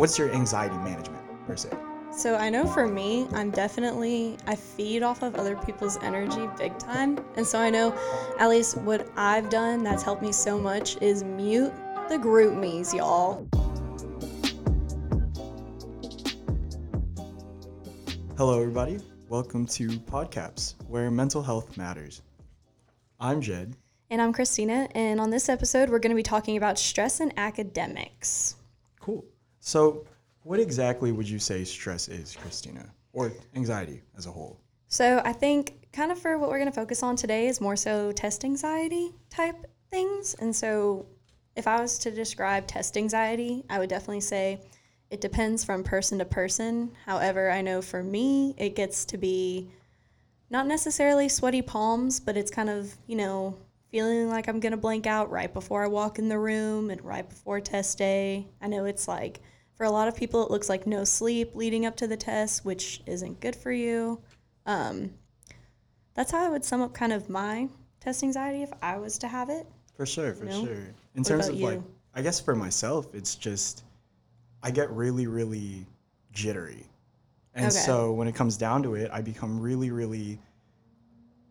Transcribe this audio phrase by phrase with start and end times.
[0.00, 1.68] what's your anxiety management per se?
[2.10, 6.78] So I know for me, I'm definitely I feed off of other people's energy big
[6.78, 7.22] time.
[7.36, 7.94] And so I know
[8.38, 11.70] at least what I've done that's helped me so much is mute
[12.08, 13.46] the GroupMe's, y'all.
[18.38, 19.00] Hello everybody.
[19.28, 22.22] Welcome to Podcaps, where mental health matters.
[23.20, 23.76] I'm Jed.
[24.08, 27.34] And I'm Christina, and on this episode we're going to be talking about stress and
[27.36, 28.56] academics.
[28.98, 29.26] Cool.
[29.60, 30.04] So,
[30.42, 34.58] what exactly would you say stress is, Christina, or anxiety as a whole?
[34.88, 37.76] So, I think kind of for what we're going to focus on today is more
[37.76, 40.34] so test anxiety type things.
[40.40, 41.06] And so,
[41.56, 44.60] if I was to describe test anxiety, I would definitely say
[45.10, 46.92] it depends from person to person.
[47.04, 49.68] However, I know for me, it gets to be
[50.48, 53.56] not necessarily sweaty palms, but it's kind of, you know,
[53.90, 57.04] feeling like I'm going to blank out right before I walk in the room and
[57.04, 58.46] right before test day.
[58.60, 59.40] I know it's like
[59.80, 62.66] for a lot of people, it looks like no sleep leading up to the test,
[62.66, 64.20] which isn't good for you.
[64.66, 65.14] Um,
[66.12, 67.66] that's how I would sum up kind of my
[67.98, 69.66] test anxiety if I was to have it.
[69.96, 70.64] For sure, for You know?
[70.66, 70.74] sure.
[71.14, 71.80] In What terms of like.
[72.14, 73.84] I guess for myself, it's just
[74.62, 75.86] I get really, really
[76.34, 76.84] jittery.
[77.54, 77.74] And Okay.
[77.74, 80.38] so when it comes down to it, I become really, really.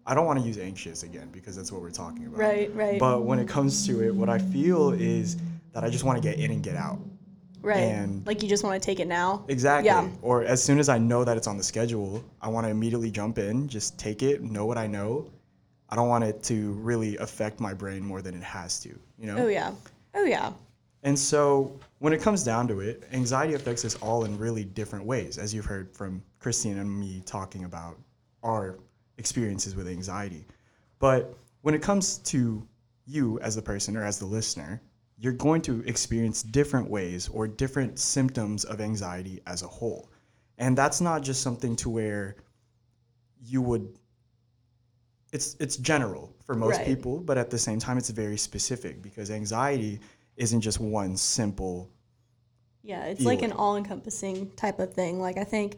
[0.06, 2.42] I don't want to use anxious again because that's what we're talking about.
[2.42, 3.00] Right, right.
[3.00, 5.38] But when it comes to it, what I feel is
[5.74, 7.00] that I just want to get in and get out.
[7.62, 7.78] Right.
[7.80, 9.44] and- like you just want to take it now.
[9.48, 9.88] Exactly.
[9.88, 10.08] Yeah.
[10.22, 13.12] Or as soon as I know that it's on the schedule, I want to immediately
[13.12, 15.30] jump in, just take it, know what I know.
[15.90, 19.26] I don't want it to really affect my brain more than it has to, you
[19.28, 19.38] know?
[19.38, 19.72] Oh, yeah.
[20.14, 20.52] Oh, yeah.
[21.04, 25.06] And so when it comes down to it, anxiety affects us all in really different
[25.06, 27.98] ways, as you've heard from Christina and me talking about
[28.44, 28.78] our
[29.18, 30.46] experiences with anxiety.
[31.00, 32.66] But when it comes to
[33.06, 34.82] you as the person or as the listener,
[35.20, 40.10] you're going to experience different ways or different symptoms of anxiety as a whole.
[40.58, 42.38] And that's not just something to where
[43.42, 43.98] you would
[45.32, 46.84] it's it's general for most Right.
[46.84, 50.00] people, but at the same time it's very specific because anxiety
[50.38, 51.92] isn't just one simple
[52.82, 55.20] Yeah, it's like an all encompassing type of thing.
[55.20, 55.78] Like, I think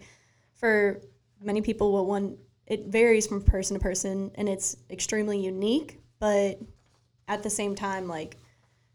[0.56, 1.02] for
[1.42, 2.38] many people, what one,
[2.68, 6.60] it varies from person to person and it's extremely unique, but
[7.28, 8.38] at the same time, like,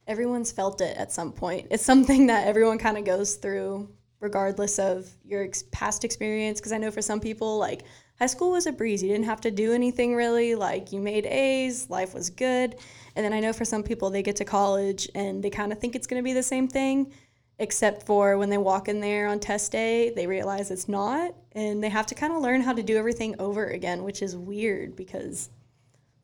[0.06, 1.69] everyone's felt it at some point.
[1.71, 3.89] It's something that everyone kind of goes through
[4.21, 7.83] regardless of your ex- past experience because I know for some people like
[8.19, 9.03] high school was a breeze.
[9.03, 10.55] You didn't have to do anything really.
[10.55, 12.77] Like you made A's, life was good.
[13.15, 15.78] And then I know for some people they get to college and they kind of
[15.78, 17.12] think it's going to be the same thing
[17.59, 21.83] except for when they walk in there on test day, they realize it's not and
[21.83, 24.97] they have to kind of learn how to do everything over again, which is weird
[24.97, 25.50] because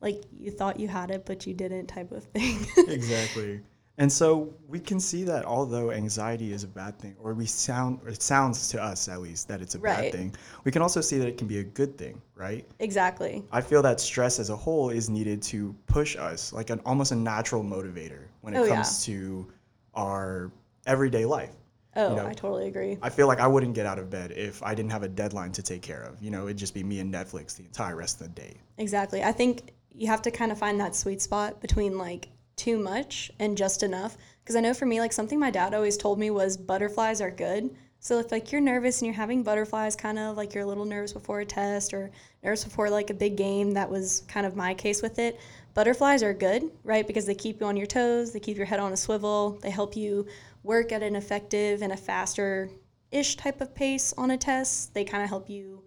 [0.01, 2.65] like you thought you had it but you didn't type of thing.
[2.87, 3.61] exactly.
[3.99, 7.99] And so we can see that although anxiety is a bad thing, or we sound,
[8.03, 10.11] or it sounds to us at least that it's a Right.
[10.11, 12.67] bad thing, we can also see that it can be a good thing, right?
[12.79, 13.43] exactly.
[13.51, 17.11] I feel that stress as a whole is needed to push us, like an almost
[17.11, 18.69] a natural motivator when it Oh, yeah.
[18.69, 19.47] comes to
[19.93, 20.51] our
[20.87, 21.51] everyday life.
[21.95, 22.97] Oh, know, I totally agree.
[23.03, 25.51] I feel like I wouldn't get out of bed if I didn't have a deadline
[25.51, 26.19] to take care of.
[26.19, 28.55] You know, it'd just be me and Netflix the entire rest of the day.
[28.79, 29.23] Exactly.
[29.23, 32.29] I think you have to kind of find that sweet spot between like
[32.63, 34.15] too much and just enough.
[34.41, 37.29] Because I know for me, like something my dad always told me was butterflies are
[37.29, 37.75] good.
[37.99, 40.85] So if like you're nervous and you're having butterflies, kind of like you're a little
[40.85, 42.09] nervous before a test or
[42.41, 45.39] nervous before like a big game, that was kind of my case with it.
[45.73, 47.05] Butterflies are good, right?
[47.05, 49.69] Because they keep you on your toes, they keep your head on a swivel, they
[49.69, 50.25] help you
[50.63, 52.69] work at an effective and a faster
[53.11, 54.93] ish type of pace on a test.
[54.93, 55.83] They kind of help you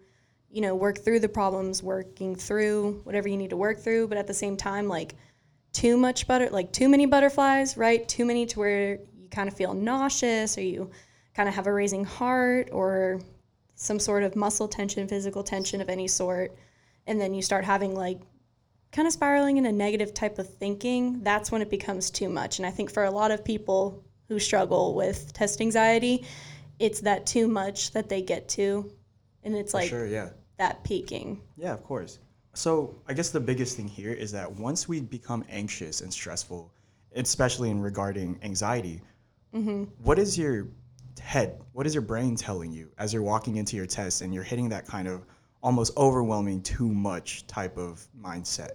[0.49, 4.17] you know, work through the problems, working through whatever you need to work through, but
[4.17, 5.15] at the same time, like
[5.77, 8.07] too much butter, like too many butterflies, right?
[8.09, 10.89] Too many to where you kind of feel nauseous or you
[11.35, 13.21] kind of have a raising heart or
[13.75, 16.57] some sort of muscle tension, physical tension of any sort.
[17.05, 18.19] And then you start having like
[18.91, 21.21] kind of spiraling in a negative type of thinking.
[21.21, 22.57] That's when it becomes too much.
[22.57, 26.25] And I think for a lot of people who struggle with test anxiety,
[26.79, 28.91] it's that too much that they get to.
[29.43, 30.29] And it's like, sure, yeah.
[30.57, 31.39] that peaking.
[31.55, 32.17] Yeah, of course.
[32.57, 36.71] So I guess the biggest thing here is that once we become anxious and stressful,
[37.15, 38.99] especially in regarding anxiety,
[39.53, 39.83] mm-hmm.
[40.01, 40.67] what is your
[41.21, 44.43] head, what is your brain telling you as you're walking into your test and you're
[44.43, 45.23] hitting that kind of
[45.61, 48.71] almost overwhelming, too much type of mindset?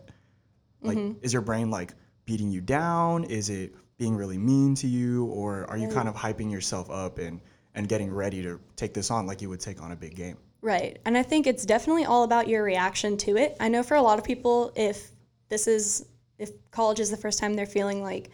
[0.81, 1.19] Like, mm-hmm.
[1.21, 1.93] is your brain like
[2.25, 3.25] beating you down?
[3.25, 7.19] Is it being really mean to you, or are you kind of hyping yourself up
[7.19, 7.41] and
[7.75, 10.37] and getting ready to take this on like you would take on a big game?
[10.63, 10.99] Right.
[11.05, 13.57] And I think it's definitely all about your reaction to it.
[13.59, 15.11] I know for a lot of people, if
[15.49, 16.07] this is,
[16.39, 18.31] if college is the first time they're feeling like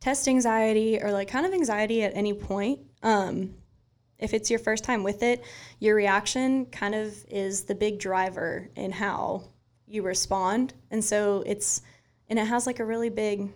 [0.00, 3.54] test anxiety or like kind of anxiety at any point, um,
[4.20, 5.42] if it's your first time with it,
[5.80, 9.42] your reaction kind of is the big driver in how
[9.88, 10.74] you respond.
[10.92, 11.82] And so it's,
[12.28, 13.50] and it has like a really big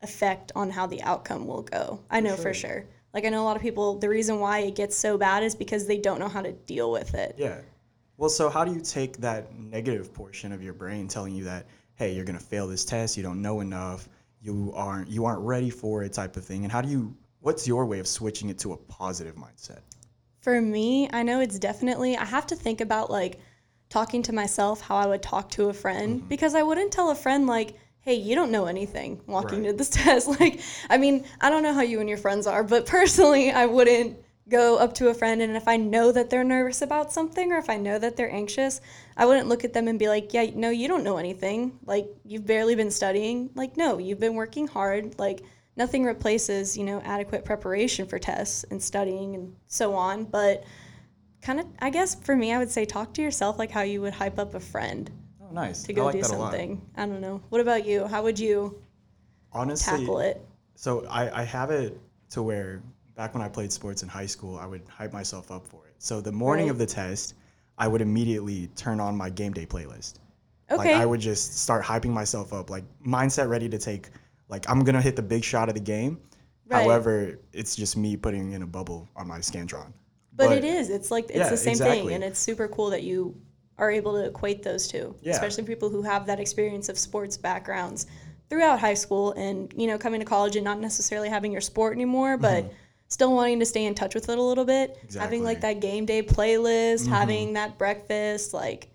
[0.00, 1.98] effect on how the outcome will go.
[2.08, 2.86] I know for sure.
[3.14, 5.54] Like I know a lot of people, the reason why it gets so bad is
[5.54, 7.34] because they don't know how to deal with it.
[7.38, 7.60] Yeah.
[8.16, 11.66] Well, so how do you take that negative portion of your brain telling you that,
[11.94, 14.08] hey, you're gonna fail this test, you don't know enough,
[14.40, 17.66] you aren't you aren't ready for it type of thing, and how do you what's
[17.66, 19.80] your way of switching it to a positive mindset?
[20.40, 23.38] For me, I know it's definitely, I have to think about like
[23.88, 26.28] talking to myself how I would talk to a friend Mm-hmm.
[26.28, 27.74] because I wouldn't tell a friend, like,
[28.08, 29.66] hey, you don't know anything walking Right.
[29.66, 30.28] to this test.
[30.40, 33.66] Like, I mean, I don't know how you and your friends are, but personally, I
[33.66, 34.16] wouldn't
[34.48, 37.58] go up to a friend and if I know that they're nervous about something or
[37.58, 38.80] if I know that they're anxious,
[39.14, 41.78] I wouldn't look at them and be like, yeah, no, you don't know anything.
[41.84, 43.50] Like, you've barely been studying.
[43.54, 45.18] Like, no, you've been working hard.
[45.18, 45.42] Like,
[45.76, 50.24] nothing replaces, you know, adequate preparation for tests and studying and so on.
[50.24, 50.64] But
[51.42, 54.00] kind of, I guess for me, I would say talk to yourself like how you
[54.00, 55.10] would hype up a friend
[55.48, 55.82] Oh, nice.
[55.84, 56.52] to go like do that a lot.
[56.52, 56.80] something.
[56.96, 57.40] I don't know.
[57.48, 58.06] What about you?
[58.06, 58.80] How would you
[59.52, 60.40] Honestly, tackle it?
[60.74, 61.98] So I, I have it
[62.30, 62.82] to where
[63.16, 65.94] back when I played sports in high school, I would hype myself up for it.
[65.98, 66.72] So the morning Right.
[66.72, 67.34] of the test,
[67.78, 70.14] I would immediately turn on my game day playlist.
[70.70, 70.76] Okay.
[70.76, 74.10] Like I would just start hyping myself up, like mindset ready to take.
[74.48, 76.20] Like I'm gonna hit the big shot of the game.
[76.66, 76.82] Right.
[76.82, 79.92] However, it's just me putting in a bubble on my Scantron.
[80.34, 80.88] But, it is.
[80.90, 83.34] It's like it's Yeah, the same thing, and it's super cool that you
[83.78, 85.32] are able to equate those two, Yeah.
[85.32, 88.06] especially people who have that experience of sports backgrounds
[88.50, 91.94] throughout high school, and you know, coming to college and not necessarily having your sport
[91.94, 92.72] anymore, but
[93.08, 94.98] still wanting to stay in touch with it a little bit.
[95.16, 98.90] Having like that game day playlist, having that breakfast, like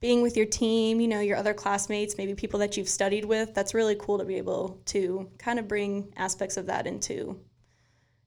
[0.00, 3.52] being with your team, you know, your other classmates, maybe people that you've studied with.
[3.54, 7.38] That's really cool to be able to kind of bring aspects of that into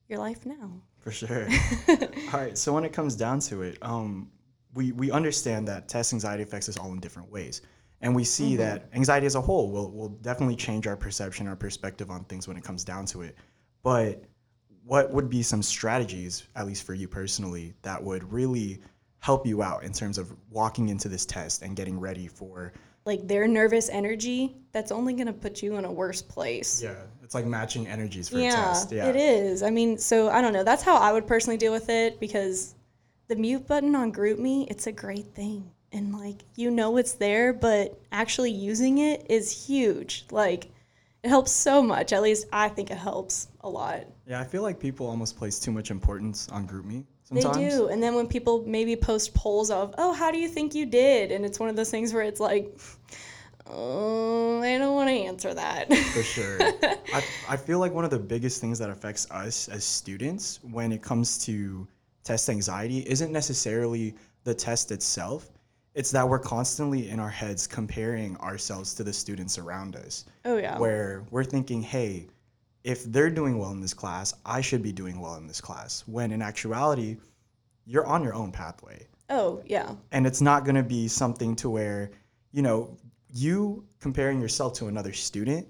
[0.07, 0.71] your life now.
[1.00, 1.47] For sure.
[1.89, 1.97] all
[2.33, 2.57] right.
[2.57, 4.29] So when it comes down to it, um,
[4.73, 7.61] we we understand that test anxiety affects us all in different ways,
[8.01, 8.57] and we see mm-hmm.
[8.57, 12.47] that anxiety as a whole will will definitely change our perception, our perspective on things
[12.47, 13.35] when it comes down to it.
[13.83, 14.23] But
[14.85, 18.81] what would be some strategies, at least for you personally, that would really
[19.19, 22.73] help you out in terms of walking into this test and getting ready for?
[23.05, 26.81] like their nervous energy, that's only going to put you in a worse place.
[26.81, 28.91] Yeah, it's like matching energies for a test.
[28.91, 29.61] Yeah, it is.
[29.61, 30.63] I mean, so I don't know.
[30.63, 32.75] That's how I would personally deal with it because
[33.27, 35.71] the mute button on GroupMe, it's a great thing.
[35.91, 40.25] And like, you know it's there, but actually using it is huge.
[40.31, 40.69] Like,
[41.23, 42.11] it helps so much.
[42.11, 44.05] At least I think it helps a lot.
[44.27, 47.73] Yeah, I feel like people almost place too much importance on GroupMe They sometimes.
[47.73, 47.87] do.
[47.87, 51.31] And then when people maybe post polls of, oh, how do you think you did?
[51.31, 52.75] And it's one of those things where it's like,
[53.67, 55.93] oh, I don't want to answer that.
[55.93, 56.57] For sure.
[57.13, 60.91] I, I feel like one of the biggest things that affects us as students when
[60.91, 61.87] it comes to
[62.23, 65.49] test anxiety isn't necessarily the test itself.
[65.93, 70.25] It's that we're constantly in our heads comparing ourselves to the students around us.
[70.45, 70.77] oh, yeah.
[70.79, 72.27] Where we're thinking, hey,
[72.83, 76.03] if they're doing well in this class, I should be doing well in this class.
[76.07, 77.17] When in actuality,
[77.85, 79.93] you're on your own pathway Oh, yeah.
[80.11, 82.11] and it's not going to be something to where
[82.51, 82.97] you know
[83.33, 85.67] you comparing yourself to another student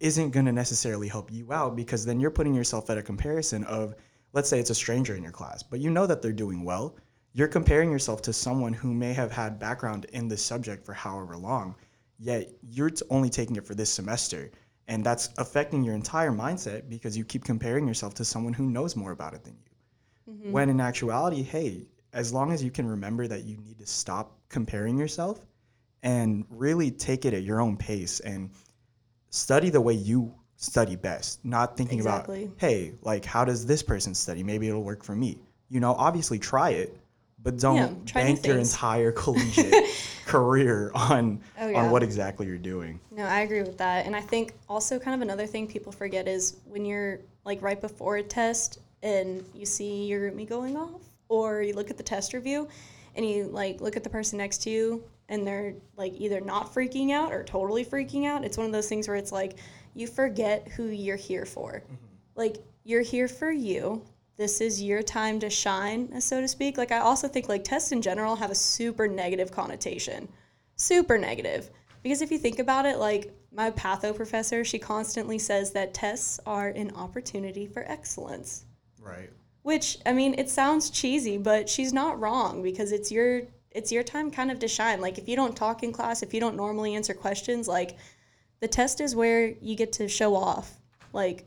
[0.00, 3.62] isn't going to necessarily help you out because then you're putting yourself at a comparison
[3.64, 3.94] of
[4.32, 6.96] let's say it's a stranger in your class but you know that they're doing well
[7.34, 11.36] you're comparing yourself to someone who may have had background in this subject for however
[11.36, 11.74] long
[12.22, 14.50] yet you're only taking it for this semester.
[14.88, 18.96] And that's affecting your entire mindset because you keep comparing yourself to someone who knows
[18.96, 20.32] more about it than you.
[20.32, 20.52] Mm-hmm.
[20.52, 24.38] When in actuality, hey, as long as you can remember that you need to stop
[24.48, 25.44] comparing yourself
[26.02, 28.50] and really take it at your own pace and
[29.30, 32.44] study the way you study best, not thinking Exactly.
[32.44, 34.42] about, hey, like, how does this person study?
[34.44, 35.38] Maybe it'll work for me.
[35.68, 36.96] You know, obviously try it,
[37.42, 39.88] but don't Yeah, bank your entire collegiate
[40.24, 41.82] career on Oh, yeah.
[41.82, 43.00] on what exactly you're doing.
[43.10, 44.06] No, I agree with that.
[44.06, 47.80] And I think also kind of another thing people forget is when you're like right
[47.80, 52.02] before a test and you see your GroupMe going off, or you look at the
[52.04, 52.68] test review
[53.16, 56.72] and you like look at the person next to you and they're like either not
[56.72, 58.44] freaking out or totally freaking out.
[58.44, 59.56] It's one of those things where it's like
[59.94, 61.82] you forget who you're here for.
[61.84, 61.94] Mm-hmm.
[62.34, 64.02] Like you're here for you.
[64.36, 66.78] This is your time to shine, so to speak.
[66.78, 70.28] Like I also think like tests in general have a super negative connotation
[70.76, 71.70] super negative
[72.02, 76.40] because if you think about it like my patho professor she constantly says that tests
[76.46, 78.64] are an opportunity for excellence
[79.00, 79.30] Right.
[79.62, 84.02] which i mean it sounds cheesy but she's not wrong because it's your it's your
[84.02, 86.56] time kind of to shine like if you don't talk in class if you don't
[86.56, 87.96] normally answer questions like
[88.62, 90.78] the test is where you get to show off
[91.12, 91.44] like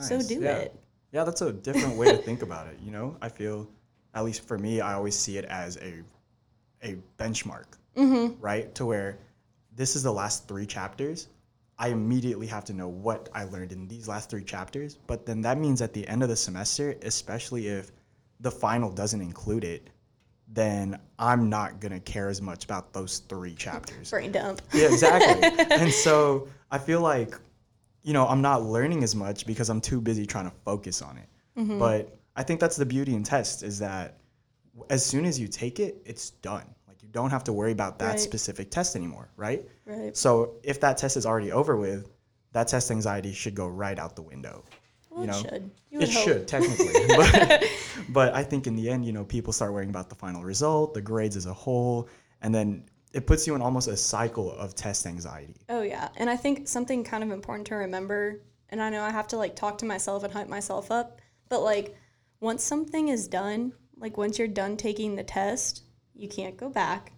[0.00, 0.56] so do yeah.
[0.56, 0.74] it
[1.12, 2.78] Yeah, that's a different way to think about it.
[2.84, 3.68] You know, I feel,
[4.14, 6.02] at least for me, I always see it as a,
[6.82, 8.40] a benchmark, Mm-hmm.
[8.40, 8.74] right?
[8.74, 9.18] To where
[9.74, 11.28] this is the last three chapters.
[11.78, 14.98] I immediately have to know what I learned in these last three chapters.
[15.06, 17.92] But then that means at the end of the semester, especially if
[18.40, 19.88] the final doesn't include it,
[20.48, 24.10] then I'm not gonna care as much about those three chapters.
[24.10, 24.62] Brain dump.
[24.72, 25.66] Yeah, exactly.
[25.70, 27.34] and so I feel like,
[28.02, 31.18] you know, I'm not learning as much because I'm too busy trying to focus on
[31.18, 31.28] it.
[31.58, 31.78] Mm-hmm.
[31.78, 34.18] But I think that's the beauty in tests is that
[34.90, 36.64] as soon as you take it, it's done.
[36.86, 38.20] Like you don't have to worry about that Right.
[38.20, 39.66] specific test anymore, right?
[39.86, 40.16] Right.
[40.16, 42.10] So if that test is already over with,
[42.52, 44.64] that test anxiety should go right out the window.
[45.16, 45.70] Well, you know, it should.
[45.90, 46.24] You it hope.
[46.24, 47.64] should technically, but,
[48.10, 50.92] but I think in the end, you know, people start worrying about the final result,
[50.92, 52.08] the grades as a whole,
[52.42, 55.56] and then it puts you in almost a cycle of test anxiety.
[55.70, 59.10] Oh yeah, and I think something kind of important to remember, and I know I
[59.10, 61.96] have to like talk to myself and hype myself up, but like
[62.40, 67.12] once something is done, like once you're done taking the test, you can't go back.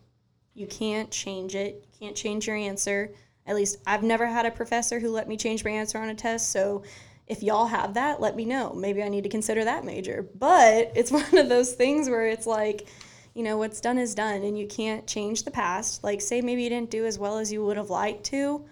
[0.54, 1.84] You can't change it.
[1.84, 3.12] You can't change your answer.
[3.44, 6.14] At least I've never had a professor who let me change my answer on a
[6.14, 6.84] test, so
[7.28, 8.72] if y'all have that, let me know.
[8.72, 10.26] Maybe I need to consider that major.
[10.34, 12.88] But it's one of those things where it's like,
[13.34, 16.02] you know, what's done is done and you can't change the past.
[16.02, 18.64] Like, say maybe you didn't do as well as you would have liked to,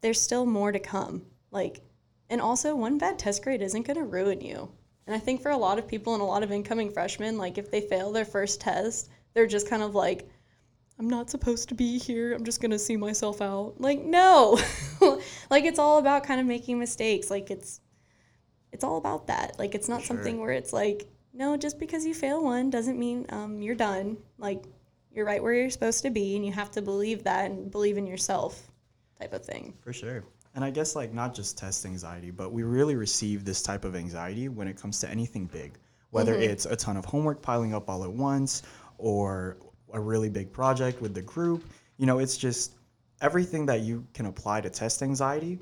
[0.00, 1.22] there's still more to come.
[1.50, 1.80] Like,
[2.28, 4.70] and also, one bad test grade isn't going to ruin you.
[5.06, 7.58] And I think for a lot of people and a lot of incoming freshmen, like,
[7.58, 10.28] if they fail their first test, they're just kind of like,
[11.00, 12.34] I'm not supposed to be here.
[12.34, 13.76] I'm just going to see myself out.
[13.78, 14.60] Like, no.
[15.50, 17.30] like, it's all about kind of making mistakes.
[17.30, 17.80] Like, it's,
[18.70, 19.58] it's all about that.
[19.58, 20.08] Like, it's not Sure.
[20.08, 24.18] something where it's like, no, just because you fail one doesn't mean um, you're done.
[24.36, 24.64] Like,
[25.10, 27.96] you're right where you're supposed to be, and you have to believe that and believe
[27.96, 28.70] in yourself,
[29.18, 29.72] type of thing.
[29.80, 30.22] For sure.
[30.54, 33.96] And I guess like not just test anxiety, but we really receive this type of
[33.96, 35.78] anxiety when it comes to anything big,
[36.10, 38.62] whether it's a ton of homework piling up all at once
[38.98, 39.56] or
[39.92, 41.64] a really big project with the group.
[41.96, 42.72] You know, it's just
[43.20, 45.58] everything that you can apply to test anxiety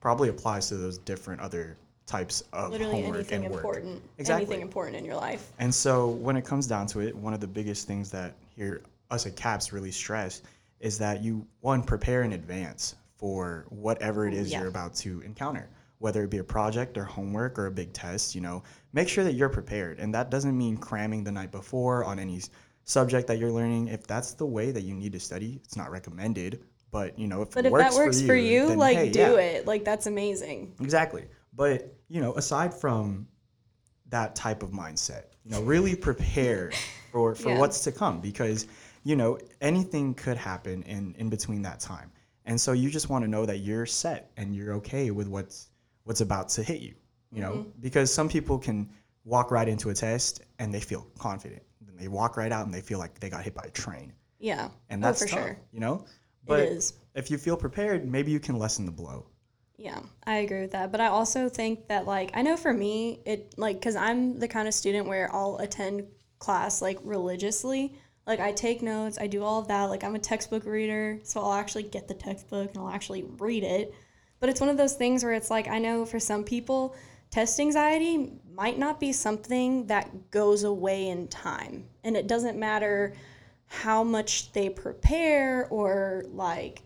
[0.00, 3.64] probably applies to those different other types of Literally homework anything and work.
[3.64, 4.02] important.
[4.18, 4.44] Exactly.
[4.46, 5.52] Anything important in your life.
[5.58, 8.82] And so when it comes down to it, one of the biggest things that here
[9.10, 10.42] us at CAPS really stress
[10.80, 14.60] is that you one prepare in advance for whatever it is Yeah.
[14.60, 15.68] you're about to encounter,
[15.98, 18.34] whether it be a project or homework or a big test.
[18.34, 22.04] You know, make sure that you're prepared, and that doesn't mean cramming the night before
[22.04, 22.40] on any
[22.90, 23.88] subject that you're learning.
[23.88, 26.52] If that's the way that you need to study, it's not recommended.
[26.90, 29.10] But you know, if But it if works that works for you, then, like hey,
[29.10, 29.36] do yeah.
[29.52, 29.66] it.
[29.66, 30.74] Like that's amazing.
[30.80, 31.24] Exactly.
[31.52, 33.26] But, you know, aside from
[34.08, 36.72] that type of mindset, you know, really prepare
[37.12, 37.58] for, for Yeah.
[37.58, 38.66] what's to come because,
[39.04, 42.10] you know, anything could happen in, in between that time.
[42.44, 45.68] And so you just want to know that you're set and you're okay with what's
[46.04, 46.94] what's about to hit you,
[47.30, 47.80] you know, Mm-hmm.
[47.80, 48.88] because some people can
[49.24, 51.62] walk right into a test and they feel confident.
[52.00, 54.12] They walk right out and they feel like they got hit by a train.
[54.38, 54.70] Yeah.
[54.88, 55.58] And oh, that's for tough, sure.
[55.72, 56.04] you know?
[56.46, 56.94] But is.
[57.14, 59.26] if you feel prepared, maybe you can lessen the blow.
[59.76, 60.92] Yeah, I agree with that.
[60.92, 64.48] But I also think that like I know for me it like cuz I'm the
[64.48, 66.06] kind of student where I'll attend
[66.38, 67.94] class like religiously.
[68.26, 69.84] Like I take notes, I do all of that.
[69.84, 73.64] Like I'm a textbook reader, so I'll actually get the textbook and I'll actually read
[73.64, 73.94] it.
[74.38, 76.94] But it's one of those things where it's like I know for some people
[77.30, 81.86] test anxiety might not be something that goes away in time.
[82.04, 83.14] And it doesn't matter
[83.66, 86.82] how much they prepare or like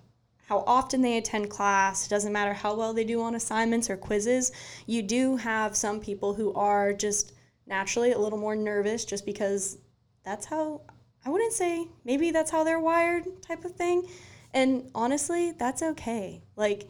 [0.47, 3.97] how often they attend class, it doesn't matter how well they do on assignments or
[3.97, 4.53] quizzes.
[4.87, 7.33] You do have some people who are just
[7.67, 9.79] naturally a little more nervous just because
[10.23, 10.83] that's how
[11.25, 14.07] I wouldn't say maybe that's how they're wired type of thing.
[14.53, 16.43] And honestly, that's okay.
[16.57, 16.89] Like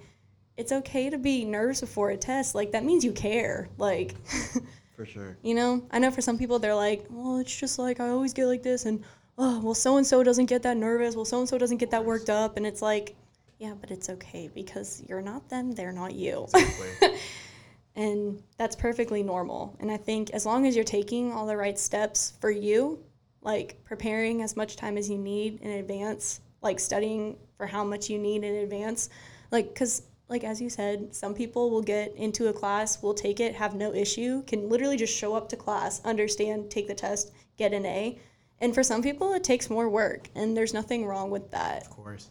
[0.56, 2.54] it's okay to be nervous before a test.
[2.54, 3.68] Like that means you care.
[3.78, 4.14] Like
[4.96, 5.36] For sure.
[5.42, 8.32] You know, I know for some people they're like, well, it's just like I always
[8.32, 9.02] get like this, and
[9.38, 11.16] oh, well, so and so doesn't get that nervous.
[11.16, 13.16] Well, so and so doesn't get that worked up, and it's like,
[13.58, 17.18] yeah, but it's okay because you're not them, they're not you, Exactly.
[17.96, 19.76] and that's perfectly normal.
[19.80, 23.00] And I think as long as you're taking all the right steps for you,
[23.42, 28.08] like preparing as much time as you need in advance, like studying for how much
[28.08, 29.08] you need in advance,
[29.50, 33.40] like because like as you said, some people will get into a class, will take
[33.40, 37.32] it, have no issue, can literally just show up to class, understand, take the test,
[37.58, 38.18] get an A.
[38.60, 41.82] And for some people, it takes more work, and there's nothing wrong with that.
[41.82, 42.30] Of course.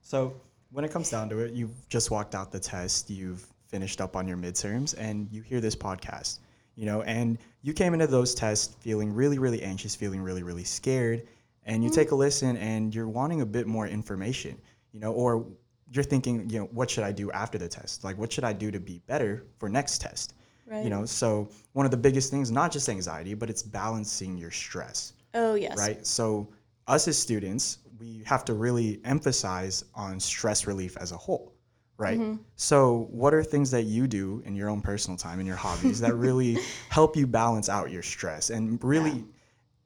[0.00, 0.40] So
[0.70, 4.16] when it comes down to it, you've just walked out the test, you've finished up
[4.16, 6.38] on your midterms, and you hear this podcast,
[6.74, 10.64] you know, and you came into those tests feeling really, really anxious, feeling really, really
[10.64, 11.26] scared,
[11.64, 12.00] and you mm-hmm.
[12.00, 14.56] take a listen and you're wanting a bit more information,
[14.92, 15.46] you know, or
[15.92, 18.04] you're thinking, you know, what should I do after the test?
[18.04, 20.34] Like, what should I do to be better for next test?
[20.66, 20.82] Right.
[20.82, 24.50] You know, so one of the biggest things, not just anxiety, but it's balancing your
[24.50, 25.76] stress, Oh yes.
[25.78, 26.04] right?
[26.04, 26.48] So
[26.88, 31.54] us as students, we have to really emphasize on stress relief as a whole,
[31.98, 32.18] right?
[32.18, 32.42] Mm-hmm.
[32.56, 36.00] So what are things that you do in your own personal time and your hobbies
[36.00, 36.58] that really
[36.90, 39.24] help you balance out your stress and really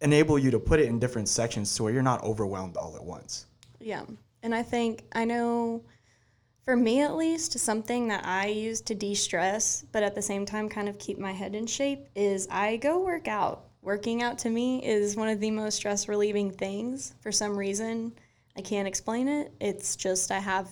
[0.00, 3.04] enable you to put it in different sections to where you're not overwhelmed all at
[3.04, 3.47] once?
[3.80, 4.04] Yeah.
[4.43, 5.85] And I think I know
[6.65, 10.47] for me at least, something that I use to de stress, but at the same
[10.47, 13.65] time kind of keep my head in shape, is I go work out.
[13.83, 18.13] Working out to me is one of the most stress relieving things for some reason.
[18.57, 19.53] I can't explain it.
[19.59, 20.69] It's just I have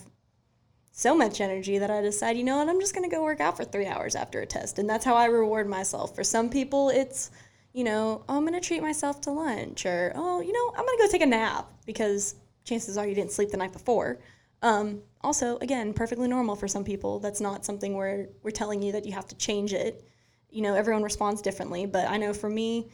[0.91, 3.41] so much energy that I decide, you know what, I'm just going to go work
[3.41, 4.79] out for three hours after a test.
[4.79, 6.13] And that's how I reward myself.
[6.15, 7.31] For some people, it's,
[7.73, 10.85] you know, oh, I'm going to treat myself to lunch, or, oh, you know, I'm
[10.85, 14.19] going to go take a nap because chances are you didn't sleep the night before.
[14.61, 17.19] Um, also, again, perfectly normal for some people.
[17.19, 20.03] That's not something where we're telling you that you have to change it.
[20.49, 22.89] You know, everyone responds differently, but I know for me,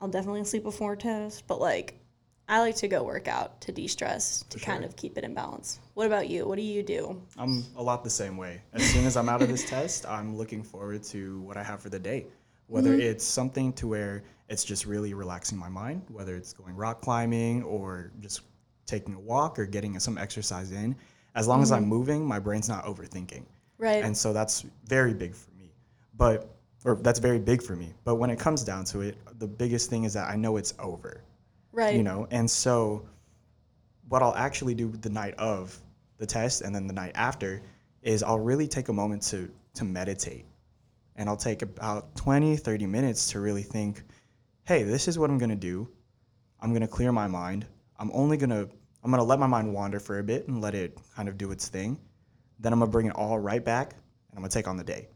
[0.00, 2.00] I'll definitely sleep before a test, but like,
[2.48, 5.34] I like to go work out to de stress, to kind of keep it in
[5.34, 5.78] balance.
[5.94, 6.48] What about you?
[6.48, 7.22] What do you do?
[7.38, 8.60] I'm a lot the same way.
[8.72, 11.80] As soon as I'm out of this test, I'm looking forward to what I have
[11.80, 12.26] for the day.
[12.66, 17.00] Whether it's something to where it's just really relaxing my mind, whether it's going rock
[17.00, 18.42] climbing or just
[18.90, 20.96] taking a walk or getting some exercise in.
[21.34, 21.90] As long as I'm mm-hmm.
[21.90, 23.44] moving, my brain's not overthinking.
[23.78, 24.04] Right.
[24.04, 25.72] And so that's very big for me.
[26.16, 26.50] But
[26.84, 27.92] or that's very big for me.
[28.04, 30.74] But when it comes down to it, the biggest thing is that I know it's
[30.78, 31.22] over
[31.72, 31.94] right.
[31.94, 33.06] you know and so
[34.08, 35.78] what i'll actually do the night of
[36.18, 37.62] the test and then the night after
[38.02, 40.44] is i'll really take a moment to to meditate
[41.16, 44.02] and i'll take about 20 30 minutes to really think
[44.64, 45.88] hey this is what i'm going to do
[46.60, 47.66] i'm going to clear my mind
[47.98, 48.68] i'm only going to
[49.02, 51.36] i'm going to let my mind wander for a bit and let it kind of
[51.38, 51.98] do its thing
[52.58, 54.76] then i'm going to bring it all right back and i'm going to take on
[54.76, 55.08] the day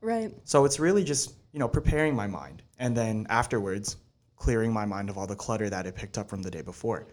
[0.00, 0.32] Right.
[0.42, 3.96] so it's really just, you know, preparing my mind and then afterwards
[4.34, 7.06] clearing my mind of all the clutter that it picked up from the day before.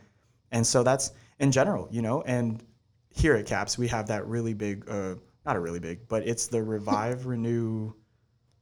[0.51, 2.63] And so that's in general, you know, and
[3.11, 5.13] here at CAPS we have that really big uh
[5.45, 7.93] not a really big, but it's the revive, renew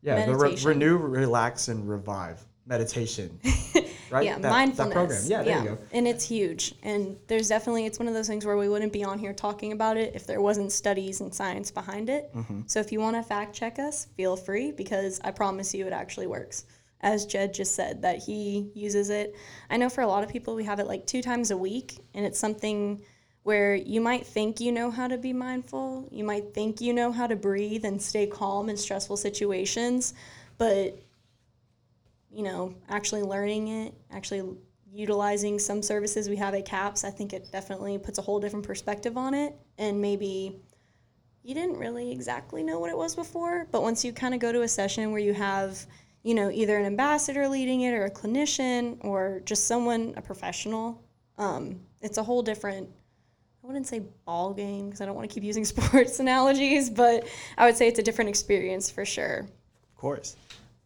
[0.01, 3.39] yeah, the re- renew, relax and revive meditation.
[4.09, 4.25] Right?
[4.25, 4.93] Yeah, That- mindfulness.
[4.93, 5.23] That program.
[5.27, 5.77] Yeah, there you go.
[5.91, 6.75] And it's huge.
[6.83, 9.71] And there's definitely, it's one of those things where we wouldn't be on here talking
[9.71, 12.33] about it if there wasn't studies and science behind it.
[12.35, 12.61] Mm-hmm.
[12.67, 15.93] So if you want to fact check us, feel free because I promise you it
[15.93, 16.65] actually works.
[17.01, 19.35] As Jed just said, that he uses it.
[19.69, 21.99] I know for a lot of people, we have it like two times a week,
[22.15, 23.01] and it's something
[23.43, 27.11] where you might think you know how to be mindful, you might think you know
[27.11, 30.13] how to breathe and stay calm in stressful situations,
[30.57, 30.99] but
[32.31, 34.57] you know, actually learning it, actually
[34.91, 38.65] utilizing some services we have at CAPS, I think it definitely puts a whole different
[38.65, 39.55] perspective on it.
[39.77, 40.59] And maybe
[41.43, 44.51] you didn't really exactly know what it was before, but once you kind of go
[44.51, 45.85] to a session where you have,
[46.23, 51.01] you know, either an ambassador leading it or a clinician or just someone, a professional,
[51.37, 52.89] um, it's a whole different.
[53.63, 57.27] I wouldn't say ball game because I don't want to keep using sports analogies, but
[57.57, 59.39] I would say it's a different experience for sure.
[59.39, 60.35] Of course.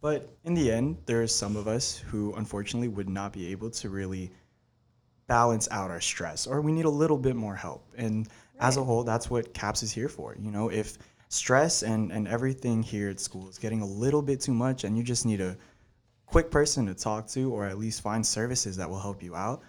[0.02, 3.70] But in the end, there are some of us who unfortunately would not be able
[3.70, 4.32] to really
[5.28, 7.86] balance out our stress, or we need a little bit more help.
[7.96, 10.36] And as a whole, that's what CAPS is here for.
[10.38, 14.40] You know, if stress and, and everything here at school is getting a little bit
[14.40, 15.56] too much and you just need a
[16.26, 19.62] quick person to talk to, or at least find services that will help you out,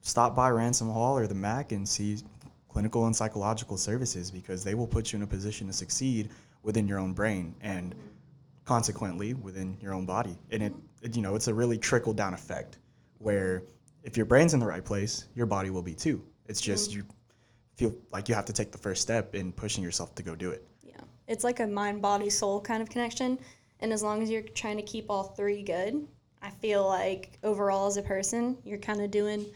[0.00, 2.16] stop by Ransom Hall or the MAC and see
[2.70, 6.30] clinical and psychological services because they will put you in a position to succeed
[6.62, 7.94] within your own brain and
[8.64, 10.36] consequently within your own body.
[10.50, 10.72] And it,
[11.02, 12.78] it you know, it's a really trickle down effect
[13.18, 13.64] where
[14.02, 16.22] if your brain's in the right place, your body will be too.
[16.46, 17.04] It's just you
[17.76, 20.50] feel like you have to take the first step in pushing yourself to go do
[20.50, 20.66] it.
[20.82, 21.00] Yeah.
[21.26, 23.38] It's like a mind, body, soul kind of connection.
[23.80, 26.06] And as long as you're trying to keep all three good,
[26.42, 29.46] I feel like overall as a person, you're kind of doing,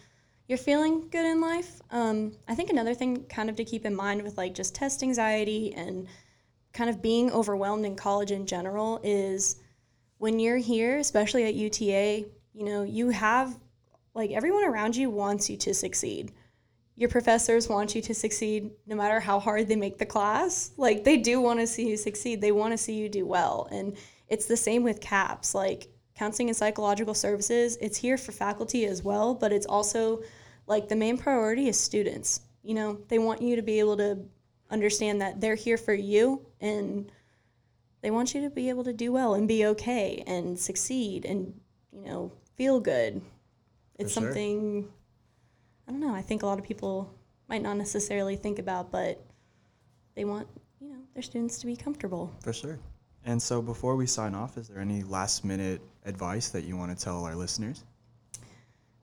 [0.48, 1.80] you're feeling good in life.
[1.90, 5.02] Um, I think another thing kind of to keep in mind with like just test
[5.02, 6.08] anxiety and
[6.78, 9.56] kind of being overwhelmed in college in general is
[10.18, 13.58] when you're here, especially at UTA, you know, you have
[14.14, 16.32] like everyone around you wants you to succeed
[16.98, 20.72] your professors want you to succeed no matter how hard they make the class.
[20.76, 22.40] Like they do want to see you succeed.
[22.40, 23.68] They want to see you do well.
[23.70, 25.54] And it's the same with CAPS.
[25.54, 25.86] Like
[26.16, 30.22] counseling and psychological services, it's here for faculty as well, but it's also
[30.66, 32.40] like the main priority is students.
[32.64, 34.18] You know, they want you to be able to
[34.70, 37.10] understand that they're here for you and
[38.02, 41.60] they want you to be able to do well and be okay and succeed and,
[41.92, 43.20] you know, feel good.
[43.98, 44.22] It's sure.
[44.22, 44.88] something
[45.88, 46.14] I don't know.
[46.14, 47.10] I think a lot of people
[47.48, 49.24] might not necessarily think about, but
[50.14, 50.46] they want
[50.80, 52.30] you know their students to be comfortable.
[52.42, 52.78] For sure.
[53.24, 56.96] And so before we sign off, is there any last minute advice that you want
[56.96, 57.84] to tell our listeners?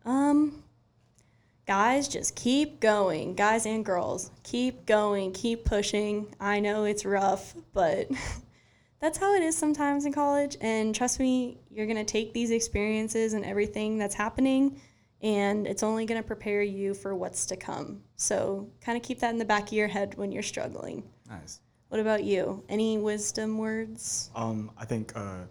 [0.06, 0.64] Um,
[1.66, 3.36] guys, just keep going.
[3.36, 6.28] Guys and girls, keep going, keep pushing.
[6.40, 8.08] I know it's rough, but
[9.00, 10.58] that's how it is sometimes in college.
[10.62, 14.80] And trust me, you're going to take these experiences and everything that's happening,
[15.22, 18.02] and it's only going to prepare you for what's to come.
[18.16, 21.04] So, kind of keep that in the back of your head when you're struggling.
[21.30, 21.60] Nice.
[21.90, 22.64] What about you?
[22.70, 24.30] Any wisdom words?
[24.36, 25.44] Um, I think uh,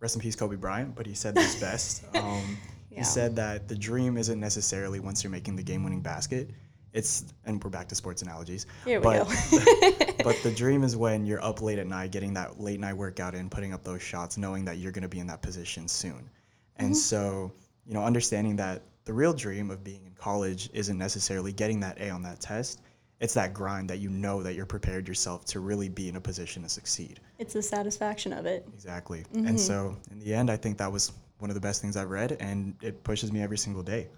[0.00, 2.04] rest in peace, Kobe Bryant, but he said this best.
[2.14, 2.75] Um, Yeah.
[2.96, 6.50] He said that the dream isn't necessarily once you're making the game-winning basket.
[6.92, 8.66] It's and we're back to sports analogies.
[8.86, 10.14] Here we but, go.
[10.24, 13.34] but the dream is when you're up late at night, getting that late night workout
[13.34, 16.30] in, putting up those shots, knowing that you're going to be in that position soon.
[16.76, 16.94] And Mm-hmm.
[16.94, 17.52] so,
[17.86, 22.00] you know, understanding that the real dream of being in college isn't necessarily getting that
[22.00, 22.80] A on that test.
[23.20, 26.20] It's that grind that you know that you're prepared yourself to really be in a
[26.20, 27.20] position to succeed.
[27.38, 28.66] it's the satisfaction of it.
[28.74, 29.20] Exactly.
[29.34, 29.46] Mm-hmm.
[29.46, 32.10] And so, in the end, I think that was one of the best things I've
[32.10, 34.08] read, and it pushes me every single day.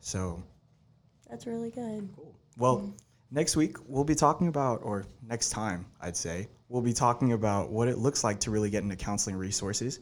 [0.00, 0.42] So,
[1.28, 2.08] That's really good.
[2.16, 2.34] Cool.
[2.58, 2.92] well, mm.
[3.30, 7.70] next week we'll be talking about, or next time I'd say, we'll be talking about
[7.70, 10.00] what it looks like to really get into counseling resources.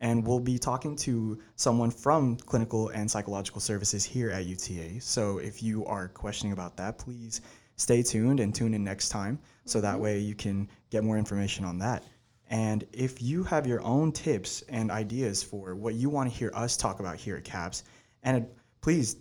[0.00, 5.00] And we'll be talking to someone from clinical and psychological services here at UTA.
[5.00, 7.40] So if you are questioning about that, please
[7.76, 10.02] stay tuned and tune in next time so that mm-hmm.
[10.02, 12.04] way you can get more information on that.
[12.54, 16.52] And if you have your own tips and ideas for what you want to hear
[16.54, 17.82] us talk about here at CAPS,
[18.22, 18.46] and
[18.80, 19.16] please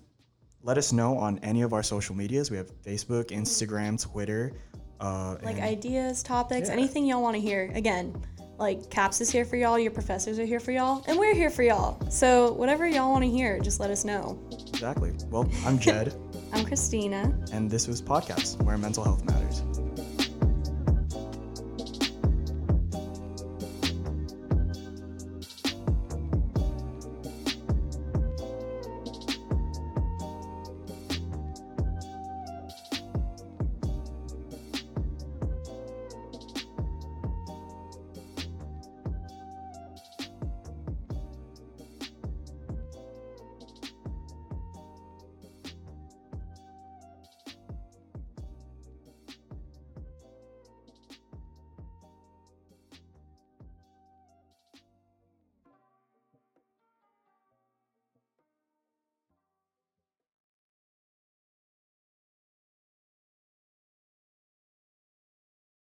[0.62, 2.52] let us know on any of our social medias.
[2.52, 4.52] We have Facebook, Instagram, Twitter.
[5.00, 6.74] Uh, like and- ideas, topics, Yeah.
[6.76, 7.72] anything y'all want to hear.
[7.74, 8.16] Again,
[8.60, 11.50] like CAPS is here for y'all, your professors are here for y'all, and we're here
[11.50, 12.00] for y'all.
[12.12, 14.38] So whatever y'all want to hear, just let us know.
[14.72, 15.12] exactly.
[15.32, 16.14] Well, I'm Jed,
[16.54, 17.36] I'm Christina.
[17.52, 19.64] and this was Podcaps, where mental health matters.